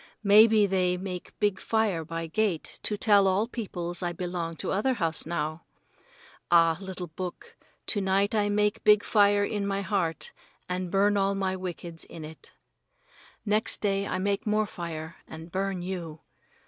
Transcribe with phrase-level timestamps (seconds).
[0.23, 4.95] Maybe they make big fire by gate to tell all peoples I belong to other
[4.95, 5.65] house now.
[6.49, 10.31] Ah, little book, to night I make big fire in my heart
[10.67, 12.51] and burn all my wickeds in it.
[13.45, 16.21] Next day I make more fire and burn you.